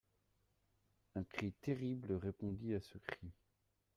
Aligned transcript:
Un 1.13 1.23
cri 1.25 1.51
terrible 1.61 2.13
répondit 2.13 2.73
à 2.73 2.81
ce 2.81 2.97
cri. 2.97 3.31